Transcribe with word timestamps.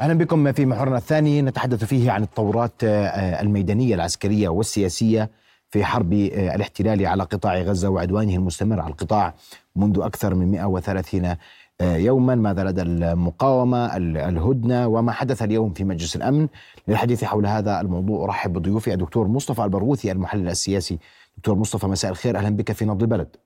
أهلا 0.00 0.14
بكم 0.14 0.52
في 0.52 0.66
محورنا 0.66 0.96
الثاني. 0.96 1.42
نتحدث 1.42 1.84
فيه 1.84 2.10
عن 2.10 2.22
التطورات 2.22 2.72
آه، 2.84 3.40
الميدانية 3.42 3.94
العسكرية 3.94 4.48
والسياسية 4.48 5.30
في 5.70 5.84
حرب 5.84 6.12
آه، 6.12 6.54
الاحتلال 6.54 7.06
على 7.06 7.22
قطاع 7.22 7.58
غزة 7.58 7.88
وعدوانه 7.88 8.34
المستمر 8.34 8.80
على 8.80 8.90
القطاع 8.90 9.34
منذ 9.76 10.00
أكثر 10.00 10.34
من 10.34 10.50
130 10.50 11.36
آه، 11.80 11.96
يوما. 11.96 12.34
ماذا 12.34 12.64
لدى 12.64 12.82
المقاومة 12.82 13.96
الهدنة 13.96 14.86
وما 14.86 15.12
حدث 15.12 15.42
اليوم 15.42 15.72
في 15.72 15.84
مجلس 15.84 16.16
الأمن؟ 16.16 16.48
للحديث 16.88 17.24
حول 17.24 17.46
هذا 17.46 17.80
الموضوع 17.80 18.24
أرحب 18.24 18.52
بضيوفي 18.52 18.92
الدكتور 18.94 19.28
مصطفى 19.28 19.64
البرغوثي 19.64 20.12
المحلل 20.12 20.48
السياسي. 20.48 20.98
دكتور 21.36 21.54
مصطفى 21.54 21.86
مساء 21.86 22.10
الخير. 22.10 22.36
أهلا 22.36 22.50
بك 22.56 22.72
في 22.72 22.84
نبض 22.84 23.02
البلد. 23.02 23.36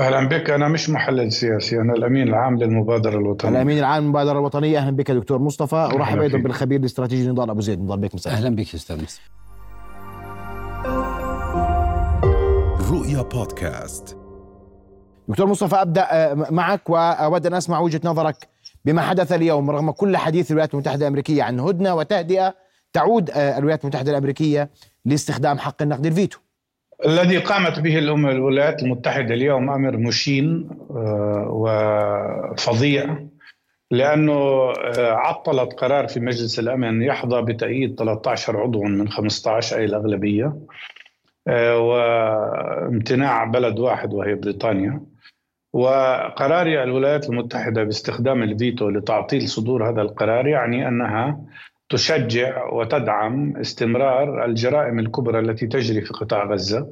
أهلا 0.00 0.28
بك. 0.28 0.50
أنا 0.50 0.68
مش 0.68 0.90
محلل 0.90 1.32
سياسي 1.32 1.80
أنا 1.80 1.92
الأمين 1.92 2.28
العام 2.28 2.58
للمبادرة 2.58 3.18
الوطنية. 3.18 3.52
الأمين 3.52 3.78
العام 3.78 4.02
للمبادرة 4.02 4.38
الوطنية. 4.38 4.78
أهلا 4.78 4.96
بك 4.96 5.10
دكتور 5.10 5.38
مصطفى. 5.38 5.76
أرحب 5.76 6.20
أيضا 6.20 6.38
بالخبير 6.38 6.80
الاستراتيجي 6.80 7.28
نضال 7.28 7.50
أبو 7.50 7.60
زيد. 7.60 7.80
نضال 7.80 7.98
بك 7.98 8.14
مساء 8.14 8.32
أهلا 8.32 8.56
بك 8.56 8.74
أستاذ 8.74 9.02
مصطفى. 9.02 9.28
رؤيا 12.92 13.22
بودكاست. 13.22 14.16
دكتور 15.28 15.46
مصطفى 15.46 15.76
أبدأ 15.76 16.06
آه، 16.10 16.34
معك 16.50 16.90
وأود 16.90 17.46
أن 17.46 17.54
أسمع 17.54 17.80
وجهة 17.80 18.00
نظرك 18.04 18.48
بما 18.84 19.02
حدث 19.02 19.32
اليوم 19.32 19.70
رغم 19.70 19.90
كل 19.90 20.16
حديث 20.16 20.50
الولايات 20.50 20.74
المتحدة 20.74 21.02
الأمريكية 21.06 21.42
عن 21.42 21.60
هدنة 21.60 21.94
وتهدئة 21.94 22.54
تعود 22.92 23.30
آه، 23.30 23.58
الولايات 23.58 23.84
المتحدة 23.84 24.10
الامركيه 24.10 24.70
لاستخدام 25.04 25.58
حق 25.58 25.82
النقد 25.82 26.06
الفيتو. 26.06 26.38
الذي 27.06 27.38
قامت 27.38 27.80
به 27.80 27.98
الأمم 27.98 28.26
الولايات 28.26 28.82
المتحدة 28.82 29.34
اليوم 29.34 29.70
أمر 29.70 29.96
مشين 29.96 30.68
آه، 30.90 31.48
وفظيع 31.50 33.18
لأنه 33.90 34.32
آه، 34.32 35.12
عطلت 35.12 35.72
قرار 35.72 36.08
في 36.08 36.20
مجلس 36.20 36.58
الأمن 36.58 37.02
يحظى 37.02 37.42
بتأييد 37.42 37.98
13 37.98 38.60
عضو 38.60 38.82
من 38.82 39.08
15 39.08 39.76
أي 39.76 39.84
الأغلبية 39.84 40.56
آه، 41.48 41.78
وامتناع 41.78 43.44
بلد 43.44 43.78
واحد 43.78 44.14
وهي 44.14 44.34
بريطانيا. 44.34 45.00
وقرار 45.72 46.66
الولايات 46.66 47.28
المتحدة 47.30 47.84
باستخدام 47.84 48.42
الفيتو 48.42 48.88
لتعطيل 48.88 49.48
صدور 49.48 49.90
هذا 49.90 50.02
القرار 50.02 50.46
يعني 50.46 50.88
أنها 50.88 51.40
تشجع 51.94 52.72
وتدعم 52.72 53.56
استمرار 53.56 54.44
الجرائم 54.44 54.98
الكبرى 54.98 55.38
التي 55.38 55.66
تجري 55.66 56.00
في 56.00 56.12
قطاع 56.12 56.44
غزة 56.44 56.88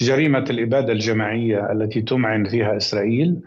جريمة 0.00 0.44
الإبادة 0.50 0.92
الجماعية 0.92 1.72
التي 1.72 2.02
تمعن 2.02 2.44
فيها 2.44 2.76
إسرائيل 2.76 3.40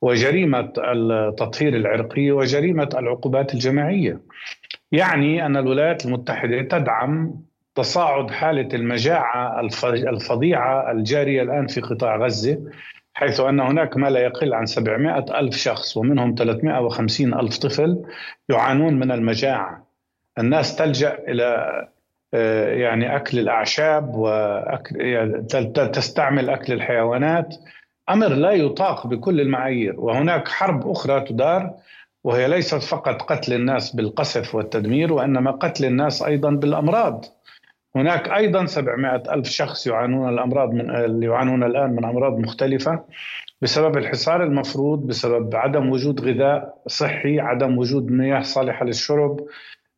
وجريمة 0.00 0.72
التطهير 0.78 1.76
العرقي 1.76 2.30
وجريمة 2.30 2.88
العقوبات 2.94 3.54
الجماعية. 3.54 4.20
يعني 4.92 5.46
أن 5.46 5.56
الولايات 5.56 6.06
المتحدة 6.06 6.62
تدعم 6.62 7.34
تصاعد 7.74 8.30
حالة 8.30 8.68
المجاعة 8.74 9.60
الفظيعة 9.84 10.92
الجارية 10.92 11.42
الآن 11.42 11.66
في 11.66 11.80
قطاع 11.80 12.16
غزة 12.16 12.58
حيث 13.14 13.40
أن 13.40 13.60
هناك 13.60 13.96
ما 13.96 14.10
لا 14.10 14.20
يقل 14.20 14.54
عن 14.54 14.66
700 14.66 15.18
ألف 15.18 15.56
شخص 15.56 15.96
ومنهم 15.96 16.34
350 16.38 17.34
ألف 17.34 17.58
طفل 17.58 18.02
يعانون 18.48 18.94
من 18.94 19.12
المجاعة 19.12 19.87
الناس 20.38 20.76
تلجأ 20.76 21.18
إلى 21.28 21.88
آه، 22.34 22.74
يعني 22.74 23.16
أكل 23.16 23.38
الأعشاب 23.38 24.14
وأكل 24.14 25.00
يعني 25.00 25.42
تستعمل 25.92 26.50
أكل 26.50 26.72
الحيوانات. 26.72 27.54
أمر 28.10 28.28
لا 28.28 28.50
يطاق 28.50 29.06
بكل 29.06 29.40
المعايير. 29.40 30.00
وهناك 30.00 30.48
حرب 30.48 30.90
أخرى 30.90 31.20
تدار 31.20 31.74
وهي 32.24 32.48
ليست 32.48 32.82
فقط 32.82 33.22
قتل 33.22 33.52
الناس 33.52 33.96
بالقصف 33.96 34.54
والتدمير 34.54 35.12
وإنما 35.12 35.50
قتل 35.50 35.84
الناس 35.84 36.22
أيضا 36.22 36.50
بالأمراض. 36.50 37.24
هناك 37.96 38.28
أيضا 38.28 38.66
700 38.66 39.22
ألف 39.34 39.48
شخص 39.48 39.86
يعانون 39.86 40.28
الأمراض 40.28 40.72
من 40.72 41.22
يعانون 41.22 41.64
الآن 41.64 41.90
من 41.90 42.04
أمراض 42.04 42.38
مختلفة 42.38 43.04
بسبب 43.62 43.96
الحصار 43.98 44.42
المفروض 44.42 45.06
بسبب 45.06 45.56
عدم 45.56 45.90
وجود 45.90 46.20
غذاء 46.20 46.82
صحي 46.86 47.40
عدم 47.40 47.78
وجود 47.78 48.10
مياه 48.10 48.42
صالحة 48.42 48.84
للشرب. 48.84 49.40
آه، 49.40 49.46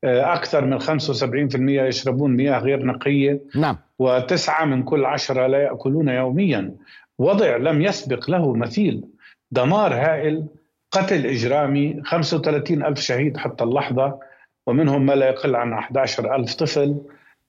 أكثر 0.04 0.64
من 0.64 0.78
75% 0.78 1.82
يشربون 1.82 2.36
مياه 2.36 2.58
غير 2.58 2.84
نقية. 2.84 3.40
نعم. 3.56 3.76
وتسعة 3.98 4.64
من 4.64 4.82
كل 4.82 5.04
عشرة 5.04 5.46
لا 5.46 5.58
يأكلون 5.58 6.08
يوميا. 6.08 6.74
وضع 7.18 7.56
لم 7.56 7.82
يسبق 7.82 8.30
له 8.30 8.54
مثيل. 8.54 9.04
دمار 9.50 9.94
هائل 9.94 10.46
قتل 10.90 11.26
إجرامي 11.26 12.00
35 12.04 12.84
ألف 12.84 13.00
شهيد 13.00 13.36
حتى 13.36 13.64
اللحظة 13.64 14.18
ومنهم 14.66 15.06
ما 15.06 15.12
لا 15.12 15.26
يقل 15.28 15.56
عن 15.56 15.72
11 15.72 16.34
ألف 16.36 16.54
طفل 16.54 16.96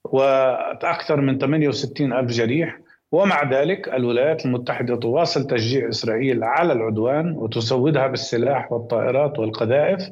وأكثر 0.04 1.22
من 1.22 1.38
68 1.38 2.14
ألف 2.14 2.32
جريح. 2.32 2.78
ومع 3.12 3.50
ذلك 3.50 3.90
الولايات 3.90 4.46
المتحدة 4.46 4.96
تواصل 4.96 5.48
تشجيع 5.48 5.90
إسرائيل 5.90 6.44
على 6.44 6.74
العدوان 6.74 7.32
وتسودها 7.32 8.08
بالسلاح 8.08 8.72
والطائرات 8.72 9.40
والقذائف. 9.40 10.10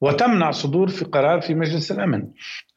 وتمنع 0.00 0.50
صدور 0.50 0.88
في 0.88 1.04
قرار 1.04 1.40
في 1.40 1.54
مجلس 1.54 1.92
الأمن. 1.92 2.26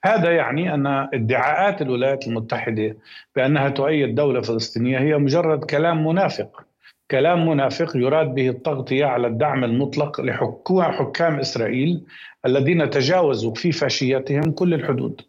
هذا 0.06 0.32
يعني 0.32 0.74
أن 0.74 0.88
ادعاءات 0.88 1.82
الولايات 1.82 2.28
المتحدة 2.28 2.98
بأنها 3.36 3.70
تؤيد 3.70 4.16
دولة 4.16 4.42
فلسطينية 4.42 5.00
هي 5.00 5.18
مجرد 5.18 5.64
كلام 5.64 6.08
منافق. 6.08 6.66
كلام 7.12 7.48
منافق 7.48 7.98
يراد 7.98 8.34
به 8.36 8.50
التغطيه 8.50 9.06
على 9.06 9.28
الدعم 9.28 9.64
المطلق 9.64 10.22
لحكام 10.22 11.40
إسرائيل 11.40 12.04
الذين 12.46 12.90
تجاوزوا 12.90 13.54
في 13.54 13.72
فاشيتهم 13.72 14.52
كل 14.52 14.74
الحدود. 14.74 15.22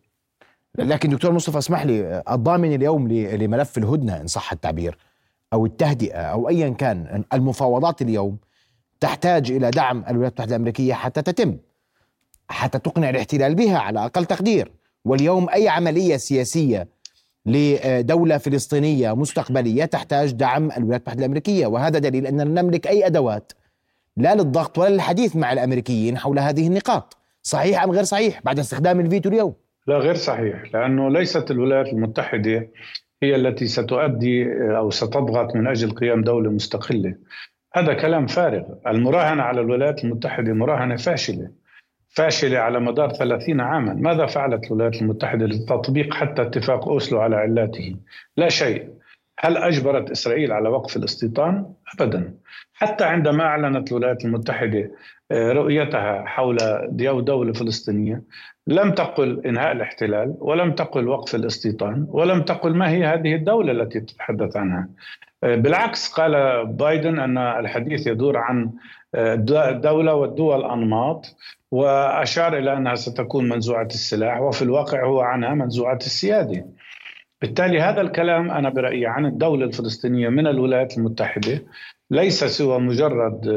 لكن 0.79 1.09
دكتور 1.11 1.33
مصطفى 1.33 1.59
اسمح 1.59 1.87
لي 1.87 2.23
الضامن 2.31 2.75
اليوم 2.75 3.09
لملف 3.13 3.79
الهدنة 3.79 4.21
إن 4.21 4.27
صح 4.27 4.53
التعبير 4.53 4.99
أو 5.53 5.67
التهدئة 5.67 6.21
أو 6.21 6.49
ايا 6.49 6.69
كان 6.69 7.25
المفاوضات 7.33 8.03
اليوم 8.03 8.39
تحتاج 9.01 9.53
إلى 9.53 9.71
دعم 9.71 9.99
الولايات 9.99 10.33
المتحدة 10.33 10.57
الأمريكية 10.57 10.95
حتى 10.95 11.23
تتم. 11.23 11.57
حتى 12.53 12.79
تقنع 12.79 13.11
الاحتلال 13.11 13.55
بها 13.55 13.79
على 13.79 14.05
أقل 14.05 14.25
تقدير. 14.25 14.73
واليوم 15.05 15.49
أي 15.49 15.69
عملية 15.69 16.17
سياسية 16.17 16.89
لدولة 17.47 18.39
فلسطينية 18.39 19.15
مستقبلية 19.15 19.85
تحتاج 19.85 20.33
دعم 20.33 20.65
الولايات 20.65 20.79
المتحدة 20.79 21.19
الأمريكية. 21.19 21.67
وهذا 21.67 21.99
دليل 21.99 22.27
اننا 22.27 22.63
نملك 22.63 22.87
أي 22.87 23.07
أدوات 23.07 23.53
لا 24.17 24.35
للضغط 24.35 24.79
ولا 24.79 24.89
للحديث 24.89 25.37
مع 25.37 25.53
الأمريكيين 25.53 26.19
حول 26.19 26.39
هذه 26.39 26.67
النقاط. 26.67 27.17
صحيح 27.43 27.83
أم 27.83 27.91
غير 27.91 28.05
صحيح 28.05 28.41
بعد 28.45 28.59
استخدام 28.59 29.01
الفيتو 29.01 29.29
اليوم؟ 29.29 29.55
لا 29.87 29.99
غير 29.99 30.15
صحيح 30.15 30.75
لأنه 30.75 31.11
ليست 31.11 31.51
الولايات 31.51 31.87
المتحدة 31.87 32.69
هي 33.23 33.37
التي 33.37 33.67
ستؤدي 33.67 34.47
أو 34.77 34.91
ستضغط 34.91 35.57
من 35.57 35.67
أجل 35.67 35.91
قيام 35.91 36.23
دولة 36.23 36.51
مستقلة. 36.51 37.15
هذا 37.75 37.95
كلام 37.95 38.27
فارغ. 38.27 38.63
المراهنة 38.87 39.43
على 39.43 39.61
الولايات 39.61 40.05
المتحدة 40.05 40.53
مراهنة 40.53 40.97
فاشلة. 40.97 41.62
فاشلة 42.15 42.59
على 42.59 42.81
مدار 42.81 43.09
30 43.09 43.61
عاما. 43.61 43.95
ماذا 43.95 44.27
فعلت 44.27 44.67
الولايات 44.67 45.03
المتحدة 45.03 45.47
لتطبيق 45.47 46.15
حتى 46.15 46.43
اتفاق 46.43 46.89
أوسلو 46.89 47.21
على 47.21 47.37
علاته 47.37 47.97
لا 48.37 48.49
شيء. 48.49 48.89
هل 49.39 49.57
أجبرت 49.57 50.11
إسرائيل 50.11 50.53
على 50.53 50.69
وقف 50.69 50.97
الاستيطان؟ 50.97 51.67
أبدا. 51.95 52.35
حتى 52.75 53.05
عندما 53.05 53.45
أعلنت 53.45 53.93
الولايات 53.93 54.25
المتحدة 54.25 54.91
آه، 55.31 55.53
رؤيتها 55.53 56.25
حول 56.27 56.57
دولة 57.25 57.53
فلسطينية 57.53 58.23
لم 58.67 58.91
تقل 58.91 59.47
إنهاء 59.47 59.73
الاحتلال 59.73 60.35
ولم 60.39 60.73
تقل 60.73 61.09
وقف 61.09 61.35
الاستيطان 61.35 62.07
ولم 62.09 62.43
تقل 62.43 62.75
ما 62.75 62.91
هي 62.91 63.05
هذه 63.05 63.35
الدولة 63.35 63.73
التي 63.73 64.01
تتحدث 64.01 64.57
عنها. 64.57 64.89
آه، 65.45 65.55
بالعكس 65.55 66.13
قال 66.13 66.67
بايدن 66.67 67.19
أن 67.19 67.39
الحديث 67.39 68.07
يدور 68.07 68.37
عن 68.37 68.71
الدولة 69.15 70.15
والدول 70.15 70.65
أنماط 70.65 71.37
وأشار 71.71 72.59
إلى 72.59 72.77
أنها 72.77 72.95
ستكون 72.95 73.49
منزوعة 73.49 73.87
السلاح 73.87 74.41
وفي 74.41 74.63
الواقع 74.63 75.07
هو 75.07 75.21
عنها 75.21 75.55
منزوعة 75.55 75.97
السيادة. 75.97 76.67
بالتالي 77.41 77.81
هذا 77.81 78.01
الكلام 78.01 78.51
أنا 78.51 78.69
برأيي 78.69 79.07
عن 79.07 79.27
الدولة 79.27 79.65
الفلسطينية 79.65 80.29
من 80.29 80.47
الولايات 80.47 80.99
المتحدة. 80.99 81.63
ليس 82.11 82.45
سوى 82.45 82.79
مجرد 82.79 83.49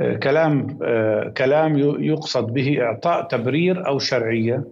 آه، 0.00 0.14
كلام 0.16 0.78
آه، 0.82 1.28
كلام 1.36 1.78
يقصد 1.78 2.52
به 2.52 2.82
إعطاء 2.82 3.28
تبرير 3.28 3.86
أو 3.86 3.98
شرعية. 3.98 4.64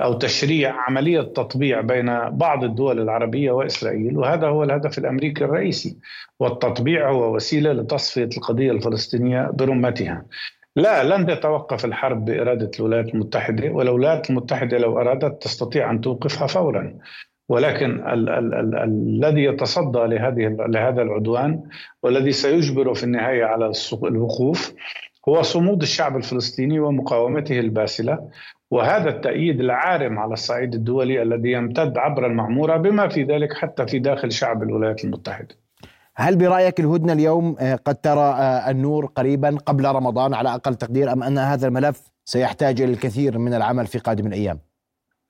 أو 0.00 0.12
تشريع 0.12 0.74
عملية 0.88 1.20
تطبيع 1.20 1.80
بين 1.80 2.30
بعض 2.30 2.64
الدول 2.64 3.00
العربية 3.00 3.50
وإسرائيل 3.50 4.18
وهذا 4.18 4.46
هو 4.46 4.62
الهدف 4.64 4.98
الأمريكي 4.98 5.44
الرئيسي 5.44 5.96
والتطبيع 6.40 7.10
هو 7.10 7.34
وسيلة 7.34 7.72
لتصفية 7.72 8.28
القضية 8.36 8.70
الفلسطينية 8.72 9.50
برمتها. 9.54 10.24
لا 10.76 11.16
لن 11.16 11.26
تتوقف 11.26 11.84
الحرب 11.84 12.24
بإرادة 12.24 12.70
الولايات 12.80 13.14
المتحدة 13.14 13.70
والولايات 13.70 14.30
المتحدة 14.30 14.78
لو 14.78 15.00
أرادت 15.00 15.42
تستطيع 15.42 15.90
أن 15.90 16.00
توقفها 16.00 16.46
فورا. 16.46 16.94
ولكن 17.48 17.90
ال- 18.08 18.28
ال- 18.28 18.54
ال- 18.54 18.74
الذي 18.76 19.44
يتصدى 19.44 19.98
لهذه 19.98 20.56
لهذا 20.68 21.02
العدوان 21.02 21.62
والذي 22.02 22.32
سيجبر 22.32 22.94
في 22.94 23.04
النهاية 23.04 23.44
على 23.44 23.72
الوقوف 24.04 24.74
هو 25.28 25.42
صمود 25.42 25.82
الشعب 25.82 26.16
الفلسطيني 26.16 26.80
ومقاومته 26.80 27.60
الباسلة. 27.60 28.28
وهذا 28.70 29.08
التأييد 29.08 29.60
العارم 29.60 30.18
على 30.18 30.32
الصعيد 30.32 30.74
الدولي 30.74 31.22
الذي 31.22 31.52
يمتد 31.52 31.98
عبر 31.98 32.26
المعمورة 32.26 32.76
بما 32.76 33.08
في 33.08 33.22
ذلك 33.22 33.52
حتى 33.52 33.86
في 33.86 33.98
داخل 33.98 34.32
شعب 34.32 34.62
الولايات 34.62 35.04
المتحدة 35.04 35.54
هل 36.16 36.36
برأيك 36.36 36.80
الهدنة 36.80 37.12
اليوم 37.12 37.56
آه، 37.60 37.74
قد 37.74 37.94
ترى 37.94 38.20
آه، 38.20 38.70
النور 38.70 39.06
قريبا 39.06 39.56
قبل 39.66 39.84
رمضان 39.84 40.34
على 40.34 40.54
أقل 40.54 40.74
تقدير 40.74 41.12
أم 41.12 41.22
أن 41.22 41.38
هذا 41.38 41.68
الملف 41.68 42.02
سيحتاج 42.24 42.80
إلى 42.80 42.92
الكثير 42.92 43.38
من 43.38 43.54
العمل 43.54 43.86
في 43.86 43.98
قادم 43.98 44.26
الأيام؟ 44.26 44.58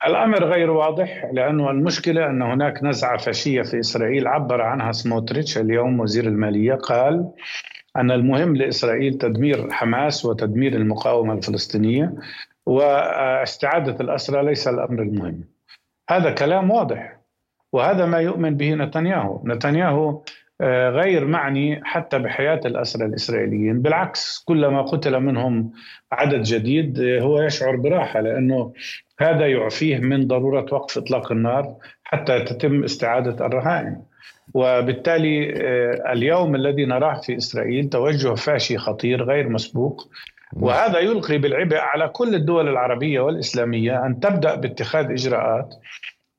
الأمر 0.06 0.44
غير 0.44 0.70
واضح 0.70 1.30
لأنه 1.32 1.70
المشكلة 1.70 2.30
أن 2.30 2.42
هناك 2.42 2.82
نزعة 2.82 3.16
فاشية 3.16 3.62
في 3.62 3.80
إسرائيل 3.80 4.26
عبر 4.26 4.60
عنها 4.60 4.92
سموتريتش 4.92 5.58
اليوم 5.58 6.00
وزير 6.00 6.24
المالية 6.24 6.74
قال 6.74 7.30
أن 7.96 8.10
المهم 8.10 8.56
لإسرائيل 8.56 9.18
تدمير 9.18 9.70
حماس 9.70 10.24
وتدمير 10.24 10.76
المقاومة 10.76 11.32
الفلسطينية 11.34 12.12
واستعادة 12.66 13.96
الاسرى 14.00 14.44
ليس 14.44 14.68
الأمر 14.68 15.02
المهم. 15.02 15.44
هذا 16.10 16.30
كلام 16.30 16.70
واضح 16.70 17.16
وهذا 17.72 18.06
ما 18.06 18.18
يؤمن 18.18 18.56
به 18.56 18.74
نتنياهو، 18.74 19.42
نتنياهو 19.44 20.22
آه، 20.60 20.90
غير 20.90 21.24
معني 21.24 21.80
حتى 21.84 22.18
بحياة 22.18 22.60
الأسرى 22.64 23.06
الإسرائيليين. 23.06 23.82
بالعكس 23.82 24.44
كلما 24.44 24.82
قتل 24.82 25.20
منهم 25.20 25.72
عدد 26.12 26.42
جديد 26.42 27.00
آه، 27.00 27.20
هو 27.20 27.42
يشعر 27.42 27.76
براحة 27.76 28.20
لأنه 28.20 28.72
هذا 29.20 29.46
يعفيه 29.46 29.98
من 29.98 30.26
ضرورة 30.26 30.66
وقف 30.74 30.98
إطلاق 30.98 31.32
النار 31.32 31.76
حتى 32.04 32.40
تتم 32.40 32.84
استعادة 32.84 33.46
الرهائن. 33.46 34.02
وبالتالي 34.54 35.54
آه، 35.56 36.12
اليوم 36.12 36.54
الذي 36.54 36.84
نراه 36.84 37.20
في 37.20 37.36
إسرائيل 37.36 37.88
توجه 37.88 38.34
فاشي 38.34 38.78
خطير 38.78 39.22
غير 39.24 39.48
مسبوق. 39.48 40.08
وهذا 40.52 40.98
يلقي 40.98 41.38
بالعبء 41.38 41.76
على 41.76 42.08
كل 42.08 42.34
الدول 42.34 42.68
العربية 42.68 43.20
والإسلامية 43.20 44.06
أن 44.06 44.20
تبدأ 44.20 44.54
باتخاذ 44.54 45.10
إجراءات 45.10 45.74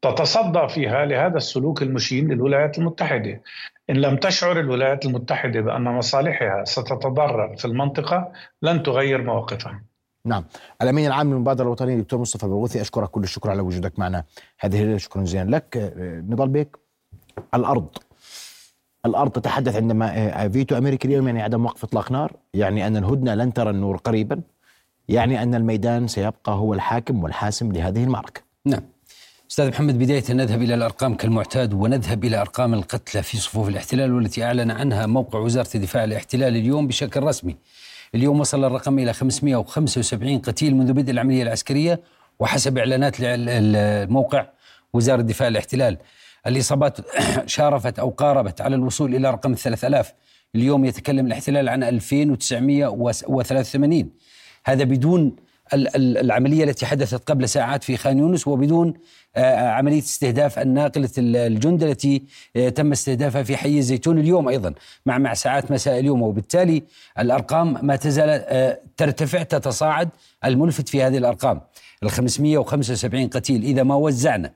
تتصدى 0.01 0.67
فيها 0.67 1.05
لهذا 1.05 1.37
السلوك 1.37 1.81
المشين 1.81 2.31
للولايات 2.31 2.77
المتحدة. 2.77 3.41
إن 3.89 3.95
لم 3.95 4.17
تشعر 4.17 4.59
الولايات 4.59 5.05
المتحدة 5.05 5.61
بأن 5.61 5.83
مصالحها 5.83 6.63
ستتضرر 6.63 7.55
في 7.57 7.65
المنطقة 7.65 8.31
لن 8.61 8.83
تغير 8.83 9.21
مواقفها. 9.21 9.83
نعم. 10.25 10.45
الأمين 10.81 11.07
العام 11.07 11.33
للمبادرة 11.33 11.65
الوطنية 11.65 11.95
دكتور 11.95 12.19
مصطفى 12.19 12.43
البرغوثي 12.43 12.81
أشكرك 12.81 13.09
كل 13.09 13.23
الشكر 13.23 13.49
على 13.49 13.61
وجودك 13.61 13.99
معنا 13.99 14.23
هذه 14.59 14.81
الليلة. 14.81 14.97
شكرا 14.97 15.23
جزيلا 15.23 15.55
لك. 15.55 15.93
نضال 16.29 16.49
بيك 16.49 16.77
الأرض. 17.53 17.87
الأرض 19.05 19.31
تتحدث 19.31 19.75
عندما 19.75 20.47
فيتو 20.49 20.77
أمريكي 20.77 21.07
اليوم 21.07 21.27
يعني 21.27 21.41
عدم 21.41 21.65
وقف 21.65 21.83
إطلاق 21.83 22.11
نار 22.11 22.31
يعني 22.53 22.87
أن 22.87 22.97
الهدنة 22.97 23.35
لن 23.35 23.53
ترى 23.53 23.69
النور 23.69 23.97
قريبا 23.97 24.41
يعني 25.09 25.43
أن 25.43 25.55
الميدان 25.55 26.07
سيبقى 26.07 26.51
هو 26.51 26.73
الحاكم 26.73 27.23
والحاسم 27.23 27.71
لهذه 27.71 28.03
المعركة 28.03 28.41
نعم 28.65 28.81
أستاذ 29.51 29.67
محمد 29.69 29.99
بداية 29.99 30.23
نذهب 30.29 30.61
إلى 30.61 30.73
الأرقام 30.73 31.15
كالمعتاد 31.15 31.73
ونذهب 31.73 32.25
إلى 32.25 32.41
أرقام 32.41 32.73
القتلى 32.73 33.23
في 33.23 33.37
صفوف 33.37 33.67
الاحتلال 33.69 34.13
والتي 34.13 34.43
أعلن 34.43 34.71
عنها 34.71 35.05
موقع 35.05 35.39
وزارة 35.39 35.77
دفاع 35.77 36.03
الاحتلال 36.03 36.55
اليوم 36.55 36.87
بشكل 36.87 37.23
رسمي. 37.23 37.55
اليوم 38.15 38.39
وصل 38.39 38.65
الرقم 38.65 38.99
إلى 38.99 39.13
575 39.13 40.39
قتيل 40.39 40.75
منذ 40.75 40.93
بدء 40.93 41.11
العملية 41.11 41.43
العسكرية 41.43 41.99
وحسب 42.39 42.77
إعلانات 42.77 43.15
الموقع 43.19 44.45
وزارة 44.93 45.21
دفاع 45.21 45.47
الاحتلال. 45.47 45.97
الإصابات 46.47 46.97
شارفت 47.55 47.99
أو 47.99 48.09
قاربت 48.09 48.61
على 48.61 48.75
الوصول 48.75 49.15
إلى 49.15 49.31
رقم 49.31 49.53
3000 49.53 50.13
اليوم 50.55 50.85
يتكلم 50.85 51.27
الاحتلال 51.27 51.69
عن 51.69 51.83
2983 51.83 54.09
هذا 54.65 54.83
بدون 54.83 55.35
العملية 55.73 56.63
التي 56.63 56.85
حدثت 56.85 57.29
قبل 57.29 57.49
ساعات 57.49 57.83
في 57.83 57.97
خان 57.97 58.17
يونس 58.17 58.47
وبدون 58.47 58.93
آه، 59.35 59.69
عملية 59.69 59.99
استهداف 59.99 60.59
الناقلة 60.59 61.09
الجند 61.17 61.83
التي 61.83 62.23
آه، 62.55 62.69
تم 62.69 62.91
استهدافها 62.91 63.43
في 63.43 63.57
حي 63.57 63.77
الزيتون 63.77 64.19
اليوم 64.19 64.49
أيضا 64.49 64.73
مع 65.05 65.17
مع 65.17 65.33
ساعات 65.33 65.71
مساء 65.71 65.99
اليوم. 65.99 66.21
وبالتالي 66.21 66.83
الأرقام 67.19 67.85
ما 67.85 67.95
تزال 67.95 68.29
آه، 68.29 68.79
ترتفع 68.97 69.43
تتصاعد 69.43 70.09
الملفت 70.45 70.89
في 70.89 71.03
هذه 71.03 71.17
الأرقام. 71.17 71.61
ال 72.03 72.11
575 72.11 73.27
قتيل 73.27 73.63
إذا 73.63 73.83
ما 73.83 73.95
وزعنا. 73.95 74.53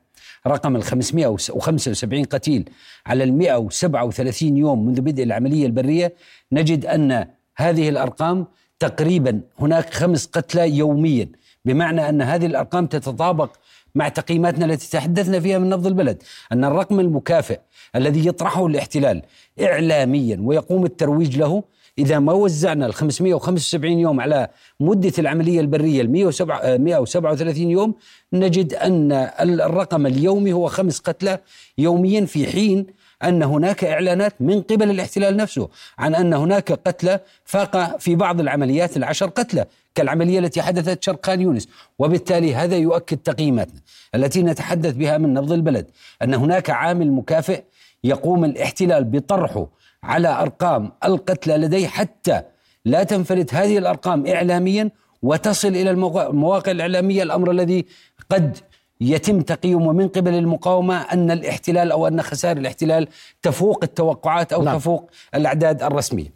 رقم 0.48 0.76
ال 0.76 0.84
575 0.84 2.24
قتيل 2.24 2.70
على 3.06 3.24
ال 3.24 3.34
137 3.34 4.58
يوم 4.58 4.86
منذ 4.86 5.02
بدء 5.02 5.24
العملية 5.24 5.66
البرية 5.66 6.14
نجد 6.52 6.86
أن 6.86 7.28
هذه 7.58 7.90
الأرقام 7.90 8.48
تقريبا 8.80 9.42
هناك 9.60 9.94
خمس 9.94 10.26
قتلى 10.26 10.78
يوميا 10.78 11.30
بمعنى 11.66 12.10
أن 12.10 12.22
هذه 12.22 12.46
الأرقام 12.46 12.86
تتطابق 12.86 13.56
مع 13.96 14.10
تقييماتنا 14.10 14.66
التي 14.66 14.92
تحدثنا 14.92 15.40
فيها 15.40 15.58
من 15.58 15.70
نبض 15.70 15.88
البلد 15.88 16.24
أن 16.52 16.66
الرقم 16.66 17.00
المكافئ 17.00 17.60
الذي 17.96 18.28
يطرحه 18.28 18.66
الاحتلال 18.66 19.22
إعلاميا 19.62 20.38
ويقوم 20.42 20.86
الترويج 20.86 21.38
له 21.38 21.64
إذا 22.00 22.20
ما 22.20 22.34
وزعنا 22.34 22.86
ال 22.86 22.94
575 22.94 23.92
يوم 23.92 24.22
على 24.22 24.48
مدة 24.80 25.14
العملية 25.20 25.60
البرية 25.60 26.02
ال 26.02 26.12
137 26.12 27.70
يوم 27.72 27.96
نجد 28.34 28.74
أن 28.74 29.12
الرقم 29.42 30.06
اليومي 30.06 30.54
هو 30.54 30.68
خمس 30.68 31.00
قتلى 31.00 31.40
يوميا 31.78 32.26
في 32.26 32.48
حين 32.48 32.86
أن 33.24 33.44
هناك 33.44 33.84
إعلانات 33.84 34.34
من 34.40 34.62
قبل 34.62 34.90
الاحتلال 34.90 35.38
نفسه 35.38 35.70
عن 35.98 36.16
أن 36.16 36.34
هناك 36.34 36.72
قتلى 36.72 37.20
فاق 37.46 37.98
في 37.98 38.16
بعض 38.16 38.40
العمليات 38.40 38.98
العشر 38.98 39.26
قتلى 39.26 39.66
كالعملية 39.96 40.40
التي 40.40 40.62
حدثت 40.62 41.04
شرق 41.04 41.26
خان 41.26 41.42
يونس. 41.42 41.68
وبالتالي 42.00 42.56
هذا 42.56 42.78
يؤكد 42.78 43.18
تقييماتنا 43.18 43.80
التي 44.16 44.44
نتحدث 44.44 44.94
بها 44.94 45.18
من 45.18 45.34
نبض 45.34 45.52
البلد 45.52 45.86
أن 46.22 46.34
هناك 46.34 46.70
عامل 46.70 47.12
مكافئ 47.12 47.64
يقوم 48.04 48.46
الاحتلال 48.46 49.04
بطرحه 49.04 49.68
على 50.04 50.28
أرقام 50.28 50.92
القتلى 51.06 51.58
لديه 51.58 51.88
حتى 51.88 52.42
لا 52.86 53.04
تنفلت 53.04 53.54
هذه 53.54 53.78
الأرقام 53.78 54.28
إعلاميا 54.28 54.92
وتصل 55.22 55.68
إلى 55.68 55.92
المواقع 55.92 56.72
الإعلامية. 56.72 57.24
الأمر 57.24 57.52
الذي 57.52 57.86
قد 58.30 58.58
يتم 59.02 59.42
تقييمه 59.42 59.94
من 59.94 60.08
قبل 60.08 60.34
المقاومة 60.34 61.02
أن 61.02 61.32
الاحتلال 61.32 61.92
أو 61.92 62.08
أن 62.08 62.22
خسائر 62.22 62.58
الاحتلال 62.58 63.08
تفوق 63.42 63.80
التوقعات 63.84 64.54
أو 64.54 64.64
نعم. 64.64 64.78
تفوق 64.78 65.12
الأعداد 65.36 65.84
الرسمية. 65.84 66.34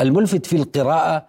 الملفت 0.00 0.46
في 0.46 0.56
القراءة 0.56 1.26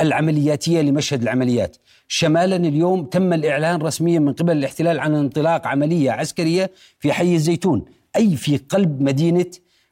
العملياتية 0.00 0.80
لمشهد 0.80 1.22
العمليات. 1.22 1.76
شمالا 2.08 2.56
اليوم 2.56 3.04
تم 3.04 3.32
الإعلان 3.32 3.82
رسميا 3.82 4.18
من 4.18 4.32
قبل 4.32 4.56
الاحتلال 4.56 5.00
عن 5.00 5.14
انطلاق 5.14 5.66
عملية 5.66 6.10
عسكرية 6.10 6.70
في 6.98 7.12
حي 7.12 7.34
الزيتون 7.34 7.84
أي 8.16 8.36
في 8.36 8.56
قلب 8.56 9.00
مدينة 9.00 9.50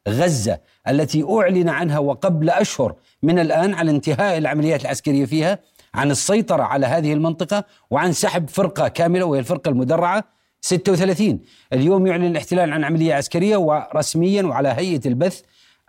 غزة. 0.09 0.59
التي 0.89 1.25
أعلن 1.31 1.69
عنها 1.69 1.99
وقبل 1.99 2.51
أشهر 2.51 2.95
من 3.23 3.39
الآن 3.39 3.75
على 3.75 3.91
انتهاء 3.91 4.39
العمليات 4.39 4.83
العسكرية 4.83 5.25
فيها 5.25 5.59
عن 5.95 6.11
السيطرة 6.11 6.63
على 6.63 6.87
هذه 6.87 7.13
المنطقة 7.13 7.65
وعن 7.91 8.13
سحب 8.13 8.49
فرقة 8.51 8.89
كاملة 8.89 9.25
وهي 9.25 9.41
الفرقة 9.41 9.69
المدرعة 9.69 10.25
36 10.61 11.41
اليوم 11.73 12.07
يعلن 12.07 12.25
الاحتلال 12.25 12.73
عن 12.73 12.85
عملية 12.85 13.15
عسكرية 13.15 13.57
ورسميا 13.57 14.43
وعلى 14.43 14.69
هيئة 14.69 15.01
البث 15.07 15.43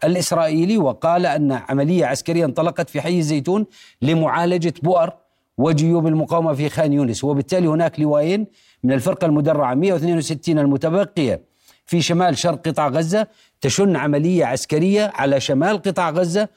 الإسرائيلي 0.03 0.77
وقال 0.77 1.25
أن 1.25 1.51
عملية 1.51 2.05
عسكرية 2.05 2.45
انطلقت 2.45 2.89
في 2.89 3.01
حي 3.01 3.19
الزيتون 3.19 3.65
لمعالجة 4.01 4.73
بؤر 4.83 5.13
وجيوب 5.57 6.07
المقاومة 6.07 6.53
في 6.53 6.69
خان 6.69 6.93
يونس. 6.93 7.23
وبالتالي 7.23 7.67
هناك 7.67 7.99
لوايين 7.99 8.47
من 8.83 8.93
الفرقة 8.93 9.25
المدرعة 9.25 9.73
162 9.73 10.59
المتبقية. 10.59 11.41
في 11.85 12.01
شمال 12.01 12.37
شرق 12.37 12.67
قطاع 12.67 12.87
غزة 12.87 13.27
تشن 13.61 13.95
عملية 13.95 14.45
عسكرية 14.45 15.11
على 15.15 15.39
شمال 15.39 15.81
قطاع 15.81 16.09
غزة 16.09 16.49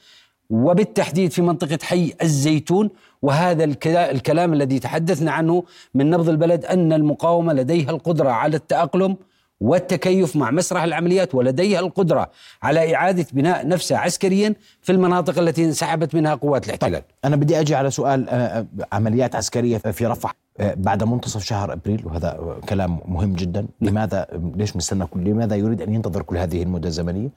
وبالتحديد 0.49 1.31
في 1.31 1.41
منطقة 1.41 1.79
حي 1.83 2.13
الزيتون. 2.21 2.89
وهذا 3.21 3.63
الكلام 3.85 4.53
الذي 4.53 4.79
تحدثنا 4.79 5.31
عنه 5.31 5.63
من 5.93 6.09
نبض 6.09 6.29
البلد 6.29 6.65
أن 6.65 6.93
المقاومة 6.93 7.53
لديها 7.53 7.89
القدرة 7.89 8.29
على 8.29 8.55
التأقلم 8.55 9.17
والتكيف 9.59 10.35
مع 10.35 10.51
مسرح 10.51 10.83
العمليات 10.83 11.35
ولديها 11.35 11.79
القدرة 11.79 12.31
على 12.63 12.95
إعادة 12.95 13.25
بناء 13.33 13.67
نفسها 13.67 13.97
عسكريا 13.97 14.55
في 14.81 14.91
المناطق 14.91 15.39
التي 15.39 15.65
انسحبت 15.65 16.15
منها 16.15 16.35
قوات 16.35 16.65
الاحتلال. 16.65 16.93
طيب 16.93 17.03
أنا 17.25 17.35
بدي 17.35 17.59
أجي 17.59 17.75
على 17.75 17.91
سؤال 17.91 18.29
آه، 18.29 18.33
آه، 18.35 18.65
عمليات 18.91 19.35
عسكرية 19.35 19.77
في 19.77 20.05
رفح. 20.05 20.35
بعد 20.59 21.03
منتصف 21.03 21.43
شهر 21.43 21.73
أبريل 21.73 22.05
وهذا 22.05 22.59
كلام 22.69 22.99
مهم 23.05 23.33
جدا 23.33 23.61
نعم. 23.61 23.91
لماذا 23.91 24.27
ليش 24.55 24.75
مستنى 24.75 25.05
كل 25.05 25.19
لماذا 25.19 25.55
يريد 25.55 25.81
أن 25.81 25.93
ينتظر 25.93 26.21
كل 26.21 26.37
هذه 26.37 26.63
المدة 26.63 26.87
الزمنية؟ 26.87 27.29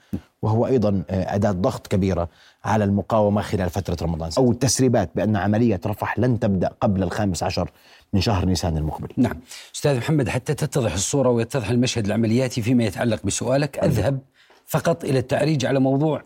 وهو 0.43 0.67
أيضا 0.67 1.03
أداة 1.11 1.51
ضغط 1.51 1.87
كبيرة 1.87 2.29
على 2.65 2.85
المقاومة 2.85 3.43
خلال 3.43 3.71
فترة 3.71 3.97
رمضان 4.07 4.31
أو 4.39 4.51
التسريبات 4.51 5.11
بأن 5.15 5.37
عملية 5.37 5.81
رفح 5.87 6.19
لن 6.19 6.41
تبدأ 6.41 6.71
قبل 6.81 7.03
الخامس 7.03 7.43
عشر 7.43 7.71
من 8.13 8.21
شهر 8.21 8.45
نيسان 8.45 8.77
المقبل. 8.77 9.09
نعم. 9.17 9.41
أستاذ 9.75 9.97
محمد 9.97 10.29
حتى 10.29 10.55
تتضح 10.55 10.93
الصورة 10.93 11.29
ويتضح 11.29 11.71
المشهد 11.71 12.07
العملياتي 12.07 12.63
فيما 12.63 12.85
يتعلق 12.85 13.27
بسؤالك 13.27 13.79
أذهب 13.79 14.19
فقط 14.67 15.05
إلى 15.05 15.19
التعريج 15.19 15.67
على 15.67 15.81
موضوع 15.81 16.23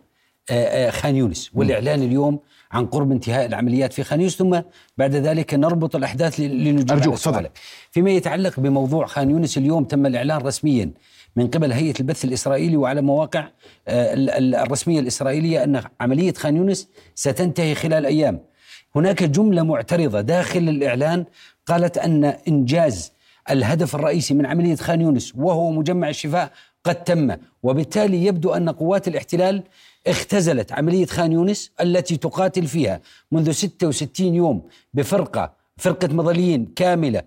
آه، 0.51 0.91
خان 0.91 1.17
يونس 1.17 1.51
والإعلان 1.55 2.03
اليوم 2.03 2.41
عن 2.77 2.87
قرب 2.87 3.13
انتهاء 3.13 3.47
العمليات 3.47 3.93
في 3.93 4.03
خان 4.03 4.21
يونس 4.21 4.37
ثم 4.37 4.61
بعد 4.99 5.15
ذلك 5.15 5.55
نربط 5.55 5.97
الأحداث 5.97 6.41
لنجيب 6.41 6.93
على 6.93 7.17
سؤالك 7.17 7.51
فيما 7.91 8.11
يتعلق 8.11 8.61
بموضوع 8.61 9.07
خان 9.07 9.31
يونس 9.31 9.59
اليوم 9.59 9.85
تم 9.85 10.07
الإعلان 10.07 10.39
رسميا 10.39 10.91
من 11.37 11.47
قبل 11.47 11.73
هيئة 11.73 11.95
البث 12.01 12.25
الإسرائيلي 12.25 12.77
وعلى 12.77 13.03
مواقع 13.03 13.49
الرسمية 13.89 15.01
الإسرائيلية 15.01 15.65
أن 15.65 15.83
عملية 16.01 16.33
خان 16.33 16.57
يونس 16.57 16.89
ستنتهي 17.15 17.75
خلال 17.75 18.07
أيام. 18.07 18.41
هناك 18.97 19.23
جملة 19.23 19.63
معترضة 19.63 20.21
داخل 20.21 20.69
الإعلان 20.69 21.25
قالت 21.67 21.99
أن 21.99 22.25
إنجاز 22.25 23.13
الهدف 23.51 23.95
الرئيسي 23.95 24.35
من 24.35 24.47
عملية 24.47 24.77
خان 24.77 25.01
يونس 25.01 25.33
وهو 25.37 25.71
مجمع 25.71 26.09
الشفاء 26.09 26.53
قد 26.87 27.05
تم. 27.05 27.37
وبالتالي 27.63 28.27
يبدو 28.27 28.55
أن 28.55 28.71
قوات 28.71 29.09
الاحتلال 29.09 29.63
اختزلت 30.07 30.73
عملية 30.73 31.07
خان 31.07 31.33
يونس 31.33 31.71
التي 31.81 32.17
تقاتل 32.17 32.67
فيها 32.67 33.01
منذ 33.33 33.51
66 33.51 34.35
يوم 34.35 34.63
بفرقة 34.95 35.53
فرقة 35.77 36.09
مظليين 36.15 36.73
كاملة. 36.77 37.23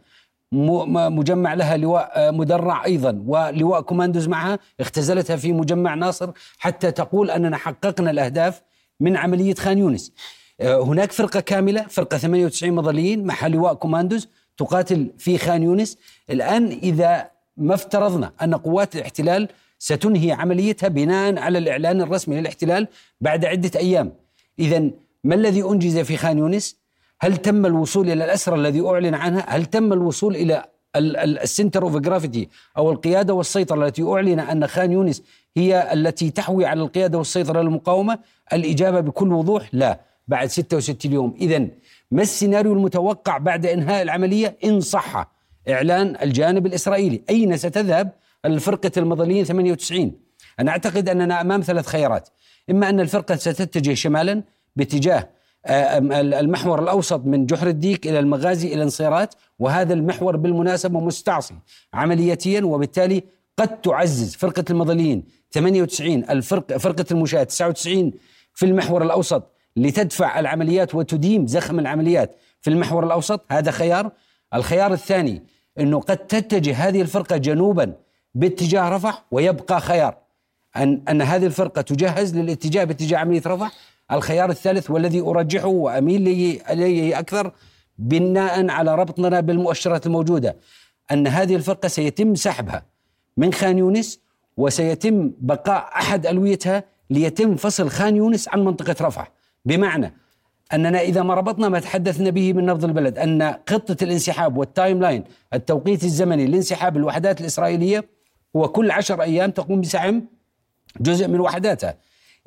مجمع 0.51 1.54
لها 1.54 1.78
لواء 1.78 2.32
مدرع 2.32 2.86
أيضا 2.86 3.24
ولواء 3.28 3.82
كوماندوز 3.82 4.28
معها 4.28 4.60
اختزلتها 4.80 5.36
في 5.36 5.54
مجمع 5.54 5.94
ناصر 5.94 6.32
حتى 6.58 6.92
تقول 6.92 7.32
أننا 7.32 7.58
حققنا 7.58 8.12
الأهداف 8.12 8.62
من 9.00 9.18
عملية 9.18 9.54
خان 9.54 9.78
يونس. 9.78 10.12
هناك 10.62 11.12
فرقة 11.12 11.39
كاملة 11.39 11.86
فرقة 11.89 12.18
98 12.18 12.74
مظليين 12.74 13.24
مع 13.24 13.48
لواء 13.48 13.74
كوماندوز 13.74 14.28
تقاتل 14.58 15.12
في 15.18 15.38
خان 15.38 15.63
يونس. 15.63 15.98
الآن 16.30 16.68
إذا 16.84 17.30
ما 17.60 17.74
افترضنا 17.74 18.32
أن 18.42 18.56
قوات 18.56 18.96
الاحتلال 18.96 19.48
ستنهي 19.80 20.32
عمليتها 20.32 20.88
بناء 20.88 21.39
على 21.39 21.58
الإعلان 21.58 22.01
الرسمي 22.01 22.39
للاحتلال 22.39 22.88
بعد 23.22 23.46
عدة 23.46 23.80
أيام. 23.80 24.12
اذا 24.60 24.89
ما 25.24 25.36
الذي 25.36 25.63
أنجز 25.63 25.98
في 26.00 26.18
خان 26.18 26.38
يونس؟ 26.38 26.78
هل 27.22 27.38
تم 27.38 27.66
الوصول 27.66 28.10
إلى 28.10 28.25
الأسرى 28.25 28.56
الذي 28.56 28.82
أعلن 28.82 29.13
عنها؟ 29.13 29.46
هل 29.48 29.66
تم 29.66 29.94
الوصول 29.94 30.36
إلى 30.36 30.66
ال 30.96 31.08
center 31.08 31.84
of 31.84 31.98
gravity 31.98 32.50
أو 32.78 32.92
القيادة 32.92 33.34
والسيطرة 33.34 33.88
التي 33.88 34.04
أعلن 34.04 34.39
أن 34.39 34.68
خان 34.68 34.92
يونس 34.92 35.24
هي 35.58 35.94
التي 35.94 36.30
تحوي 36.30 36.66
على 36.66 36.82
القيادة 36.82 37.18
والسيطرة 37.18 37.62
للمقاومه؟ 37.62 38.20
الإجابة 38.54 39.00
بكل 39.00 39.34
وضوح 39.34 39.70
لا 39.74 40.00
بعد 40.28 40.48
66 40.48 41.13
يوم، 41.13 41.36
اذا 41.42 41.68
ما 42.12 42.22
السيناريو 42.22 42.74
المتوقع 42.74 43.38
بعد 43.38 43.66
إنهاء 43.66 44.01
العملية 44.01 44.58
إن 44.63 44.82
صح 44.82 45.38
إعلان 45.70 46.16
الجانب 46.22 46.66
الإسرائيلي؟ 46.66 47.22
أين 47.30 47.58
ستذهب 47.58 48.12
الفرقة 48.46 48.92
المظليين 48.98 49.44
98 49.44 50.12
أنا 50.60 50.72
أعتقد 50.72 51.10
أننا 51.10 51.42
أمام 51.42 51.62
ثلاث 51.62 51.88
خيارات. 51.88 52.30
إما 52.70 52.89
أن 52.89 53.00
الفرقة 53.00 53.36
ستتجه 53.36 53.94
شمالا 53.94 54.44
باتجاه 54.75 55.30
آه، 55.66 55.98
المحور 56.39 56.84
الأوسط 56.84 57.25
من 57.25 57.46
جحر 57.46 57.68
الديك 57.68 58.08
إلى 58.08 58.20
المغازي 58.20 58.74
إلى 58.74 58.84
انصيرات 58.84 59.36
وهذا 59.60 59.94
المحور 59.94 60.38
بالمناسبة 60.38 61.00
مستعصي 61.00 61.54
عملياتيا 61.94 62.62
وبالتالي 62.62 63.24
قد 63.58 63.82
تعزز 63.82 64.36
فرقة 64.36 64.63
المظليين 64.70 65.24
98 65.51 66.24
الفرق 66.30 66.78
فرقة 66.78 67.06
المشاة 67.12 67.44
99 67.44 68.12
في 68.54 68.66
المحور 68.66 69.04
الأوسط 69.04 69.51
لتدفع 69.75 70.39
العمليات 70.39 70.96
وتديم 70.96 71.48
زخم 71.48 71.80
العمليات 71.80 72.36
في 72.62 72.70
المحور 72.70 73.06
الأوسط. 73.06 73.46
هذا 73.51 73.72
خيار 73.72 74.12
الخيار 74.53 74.94
الثاني 74.94 75.44
إنه 75.79 76.00
قد 76.00 76.18
تتجه 76.18 76.75
هذه 76.88 77.01
الفرقة 77.01 77.38
جنوبا 77.38 77.94
باتجاه 78.36 78.89
رفح 78.89 79.25
ويبقى 79.32 79.82
خيار. 79.82 80.18
أن 80.75 81.03
أن 81.10 81.22
هذه 81.22 81.46
الفرقة 81.46 81.82
تجهز 81.82 82.38
للاتجاه 82.38 82.84
باتجاه 82.84 83.18
عملية 83.18 83.41
رفح. 83.48 83.72
الخيار 84.12 84.50
الثالث 84.50 84.91
والذي 84.91 85.22
أرجحه 85.22 85.68
وأميل 85.68 86.27
إليه 86.70 87.20
أكثر 87.20 87.51
بناء 87.98 88.70
على 88.70 88.96
ربطنا 88.96 89.39
بالمؤشرات 89.39 90.06
الموجودة 90.06 90.58
أن 91.12 91.27
هذه 91.27 91.56
الفرقة 91.56 91.88
سيتم 91.88 92.36
سحبها 92.36 92.86
من 93.38 93.53
خان 93.53 93.77
يونس 93.77 94.20
وسيتم 94.58 95.32
بقاء 95.39 95.89
أحد 95.96 96.25
ألويتها 96.25 96.84
ليتم 97.10 97.56
فصل 97.56 97.89
خان 97.89 98.15
يونس 98.15 98.50
عن 98.50 98.65
منطقة 98.65 98.96
رفح. 99.06 99.32
بمعنى 99.65 100.13
أننا 100.74 101.02
إذا 101.02 101.24
ما 101.24 101.34
ربطنا 101.34 101.70
ما 101.70 101.80
تحدثنا 101.80 102.30
به 102.30 102.54
من 102.54 102.66
نبض 102.66 102.86
البلد 102.86 103.18
أن 103.18 103.56
خطة 103.70 104.04
الانسحاب 104.04 104.58
وال 104.58 105.01
timeline 105.01 105.24
التوقيت 105.54 106.04
الزمني 106.04 106.46
لانسحاب 106.46 106.98
الوحدات 106.98 107.42
الإسرائيلية 107.42 108.06
هو 108.56 108.68
كل 108.68 108.92
عشر 108.92 109.22
أيام 109.22 109.52
تقوم 109.52 109.82
بسحب 109.82 110.26
جزء 111.00 111.28
من 111.28 111.40
وحداتها. 111.40 111.98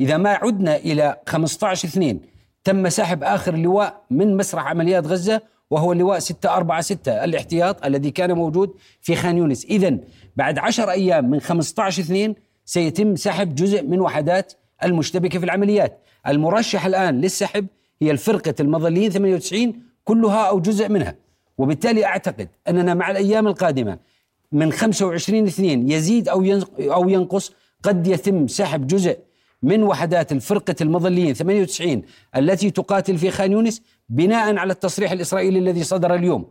إذا 0.00 0.16
ما 0.16 0.30
عدنا 0.30 0.76
إلى 0.76 1.16
15 1.26 1.88
اثنين 1.88 2.20
تم 2.64 2.88
سحب 2.88 3.24
آخر 3.24 3.56
لواء 3.56 4.04
من 4.10 4.36
مسرح 4.36 4.66
عمليات 4.66 5.06
غزة 5.06 5.40
وهو 5.70 5.92
اللواء 5.92 6.18
646 6.18 7.24
الاحتياط 7.24 7.84
الذي 7.84 8.10
كان 8.10 8.32
موجود 8.32 8.74
في 9.00 9.16
خان 9.16 9.38
يونس. 9.38 9.64
إذا 9.64 9.98
بعد 10.36 10.58
10 10.58 10.90
أيام 10.90 11.30
من 11.30 11.40
15 11.40 12.02
اثنين 12.02 12.34
سيتم 12.64 13.16
سحب 13.16 13.54
جزء 13.54 13.82
من 13.82 14.00
وحدات 14.00 14.52
المشتبكة 14.84 15.38
في 15.38 15.44
العمليات. 15.44 15.98
المرشح 16.28 16.86
الآن 16.86 17.20
للسحب 17.20 17.66
هي 18.02 18.10
الفرقة 18.10 18.54
المظليين 18.60 19.10
98 19.10 19.82
كلها 20.04 20.48
أو 20.48 20.60
جزء 20.60 20.88
منها. 20.88 21.14
وبالتالي 21.58 22.04
أعتقد 22.04 22.48
أننا 22.68 22.94
مع 22.94 23.10
الأيام 23.10 23.46
القادمة 23.46 23.98
من 24.52 24.72
25 24.72 25.46
اثنين 25.46 25.90
يزيد 25.90 26.28
أو 26.28 26.60
أو 26.80 27.08
ينقص 27.08 27.52
قد 27.82 28.06
يتم 28.06 28.46
سحب 28.46 28.86
جزء 28.86 29.18
من 29.62 29.82
وحدات 29.82 30.32
الفرقة 30.32 30.74
المظليين 30.80 31.34
98 31.34 32.02
التي 32.36 32.70
تقاتل 32.70 33.18
في 33.18 33.30
خان 33.30 33.52
يونس 33.52 33.82
بناء 34.08 34.56
على 34.56 34.72
التصريح 34.72 35.12
الإسرائيلي 35.12 35.58
الذي 35.58 35.84
صدر 35.84 36.14
اليوم. 36.14 36.46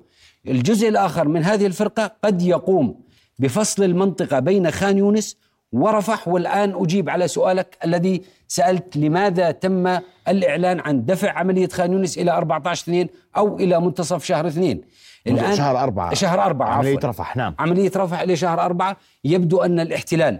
الجزء 0.48 0.90
الآخر 0.90 1.28
من 1.28 1.44
هذه 1.44 1.66
الفرقة 1.66 2.16
قد 2.24 2.42
يقوم 2.42 3.02
بفصل 3.40 3.84
المنطقة 3.84 4.40
بين 4.40 4.72
خان 4.72 4.98
يونس 4.98 5.38
ورفح 5.72 6.28
والآن 6.28 6.74
أجيب 6.76 7.10
على 7.10 7.28
سؤالك 7.28 7.78
الذي 7.86 8.22
سألت 8.48 8.98
لماذا 8.98 9.52
تم 9.52 10.00
الإعلان 10.28 10.80
عن 10.80 11.06
دفع 11.06 11.32
عملية 11.32 11.68
خان 11.68 11.94
يونس 11.94 12.18
إلى 12.18 12.32
14 12.32 12.84
اثنين 12.84 13.10
أو 13.38 13.58
إلى 13.58 13.80
منتصف 13.82 14.24
شهر 14.24 14.48
اثنين. 14.48 14.82
الآن 15.28 15.56
شهر 15.56 15.84
أربعة. 15.84 16.14
شهر 16.14 16.42
أربعة 16.44 16.70
عملية 16.70 16.98
عفوا. 16.98 17.10
رفح 17.10 17.38
نعم. 17.38 17.56
عملية 17.60 17.92
رفح 17.96 18.20
إلى 18.22 18.36
شهر 18.36 18.62
أربعة. 18.62 18.98
يبدو 19.24 19.62
أن 19.62 19.80
الاحتلال 19.80 20.40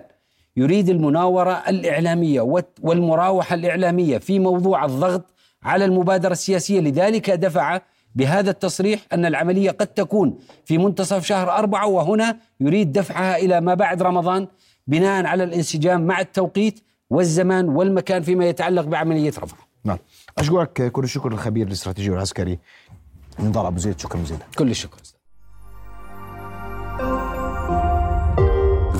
يريد 0.58 0.90
المناورة 0.90 1.64
الإعلامية 1.68 2.62
والمراوحة 2.82 3.54
الإعلامية 3.56 4.18
في 4.18 4.40
موضوع 4.40 4.86
الضغط 4.86 5.26
على 5.64 5.86
المبادرة 5.86 6.32
السياسية. 6.32 6.80
لذلك 6.80 7.30
دفع 7.30 7.82
بهذا 8.16 8.50
التصريح 8.50 9.00
أن 9.14 9.26
العملية 9.26 9.72
قد 9.72 9.88
تكون 9.88 10.40
في 10.66 10.78
منتصف 10.78 11.26
شهر 11.26 11.52
أربعة 11.52 11.88
وهنا 11.88 12.38
يريد 12.60 12.92
دفعها 12.92 13.38
إلى 13.38 13.62
ما 13.62 13.74
بعد 13.74 14.02
رمضان. 14.02 14.48
بناء 14.88 15.26
على 15.26 15.44
الانسجام 15.44 16.08
مع 16.08 16.20
التوقيت 16.20 16.80
والزمان 17.10 17.70
والمكان 17.70 18.22
فيما 18.22 18.46
يتعلق 18.46 18.86
بعملية 18.86 19.34
رفح 19.40 19.68
نعم. 19.84 19.98
أشكرك 20.38 20.92
كل 20.92 21.04
الشكر 21.04 21.32
الخبير 21.32 21.68
الاستراتيجي 21.68 22.10
والعسكري 22.10 22.60
نضال 23.40 23.66
أبو 23.66 23.78
زيد. 23.80 24.00
شكرا 24.00 24.22
جزيلا. 24.22 24.40
كل 24.58 24.70
الشكر. 24.70 24.98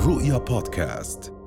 رؤيا 0.06 0.38
بودكاست. 0.38 1.41